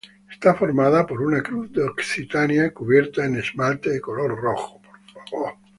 [0.31, 4.81] Está formada por una Cruz de Occitania cubierta en esmalte de color rojo.